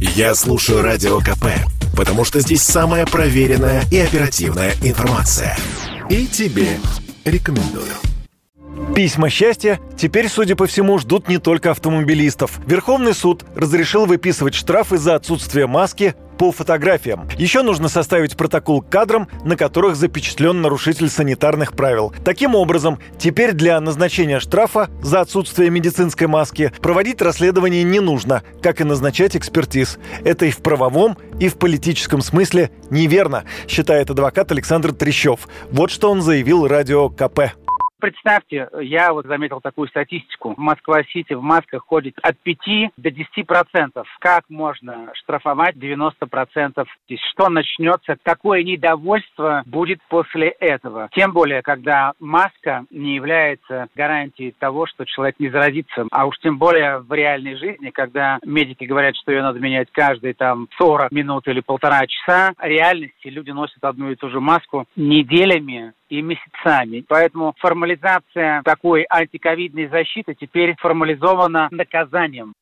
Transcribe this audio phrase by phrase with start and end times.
[0.00, 1.44] Я слушаю Радио КП,
[1.94, 5.54] потому что здесь самая проверенная и оперативная информация.
[6.08, 6.78] И тебе
[7.26, 7.92] рекомендую.
[8.96, 12.60] Письма счастья теперь, судя по всему, ждут не только автомобилистов.
[12.66, 17.28] Верховный суд разрешил выписывать штрафы за отсутствие маски по фотографиям.
[17.36, 22.14] Еще нужно составить протокол к кадрам, на которых запечатлен нарушитель санитарных правил.
[22.24, 28.80] Таким образом, теперь для назначения штрафа за отсутствие медицинской маски проводить расследование не нужно, как
[28.80, 29.98] и назначать экспертиз.
[30.24, 35.46] Это и в правовом, и в политическом смысле неверно, считает адвокат Александр Трещев.
[35.70, 37.52] Вот что он заявил радио КП.
[38.00, 40.54] Представьте, я вот заметил такую статистику.
[40.54, 44.08] В Москва-Сити в масках ходит от 5 до 10 процентов.
[44.18, 46.88] Как можно штрафовать 90 процентов?
[47.32, 48.16] Что начнется?
[48.22, 51.08] Какое недовольство будет после этого?
[51.12, 56.06] Тем более, когда маска не является гарантией того, что человек не заразится.
[56.10, 60.34] А уж тем более в реальной жизни, когда медики говорят, что ее надо менять каждые
[60.34, 64.86] там 40 минут или полтора часа, в реальности люди носят одну и ту же маску
[64.96, 67.04] неделями и месяцами.
[67.08, 72.52] Поэтому формализация такой антиковидной защиты теперь формализована наказанием.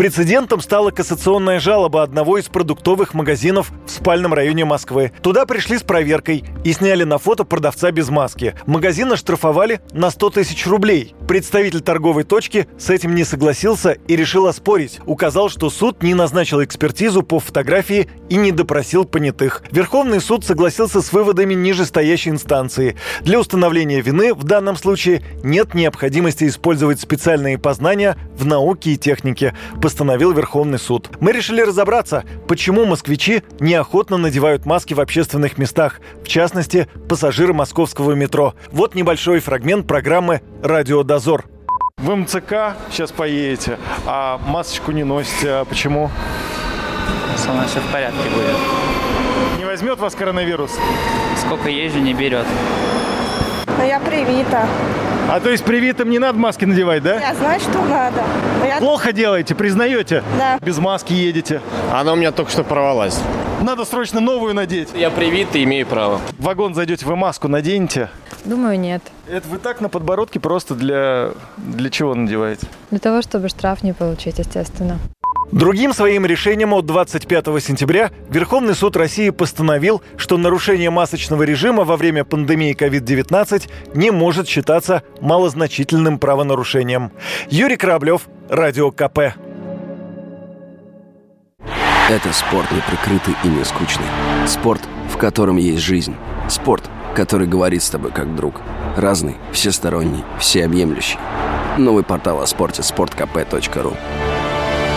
[0.00, 5.12] Прецедентом стала кассационная жалоба одного из продуктовых магазинов в спальном районе Москвы.
[5.20, 8.54] Туда пришли с проверкой и сняли на фото продавца без маски.
[8.64, 11.14] Магазин оштрафовали на 100 тысяч рублей.
[11.28, 15.00] Представитель торговой точки с этим не согласился и решил оспорить.
[15.04, 19.62] Указал, что суд не назначил экспертизу по фотографии и не допросил понятых.
[19.70, 22.96] Верховный суд согласился с выводами нижестоящей инстанции.
[23.20, 29.54] Для установления вины в данном случае нет необходимости использовать специальные познания в науке и технике
[29.80, 31.10] постановил Верховный суд.
[31.20, 38.12] Мы решили разобраться, почему москвичи неохотно надевают маски в общественных местах, в частности, пассажиры московского
[38.12, 38.54] метро.
[38.72, 41.44] Вот небольшой фрагмент программы «Радиодозор».
[41.98, 45.50] В МЦК сейчас поедете, а масочку не носите.
[45.50, 46.10] А почему?
[47.36, 48.56] Со мной все в порядке будет.
[49.58, 50.72] Не возьмет вас коронавирус?
[51.44, 52.46] Сколько езжу, не берет.
[53.76, 54.66] Но я привита.
[55.30, 57.20] А то есть привитым не надо маски надевать, да?
[57.20, 58.24] Я знаю, что надо.
[58.66, 58.78] Я...
[58.78, 60.24] Плохо делаете, признаете?
[60.36, 60.58] Да.
[60.60, 61.60] Без маски едете.
[61.92, 63.16] Она у меня только что порвалась.
[63.62, 64.88] Надо срочно новую надеть.
[64.92, 66.20] Я привит и имею право.
[66.36, 68.10] В вагон зайдете, вы маску наденете?
[68.44, 69.02] Думаю, нет.
[69.28, 71.30] Это вы так на подбородке просто для...
[71.58, 72.66] Для чего надеваете?
[72.90, 74.98] Для того, чтобы штраф не получить, естественно.
[75.52, 81.96] Другим своим решением от 25 сентября Верховный суд России постановил, что нарушение масочного режима во
[81.96, 87.10] время пандемии COVID-19 не может считаться малозначительным правонарушением.
[87.48, 89.34] Юрий Кораблев, Радио КП.
[92.08, 94.06] Это спорт не прикрытый и не скучный.
[94.46, 96.14] Спорт, в котором есть жизнь.
[96.48, 98.60] Спорт, который говорит с тобой как друг.
[98.96, 101.18] Разный, всесторонний, всеобъемлющий.
[101.78, 103.96] Новый портал о спорте– sportkp.ru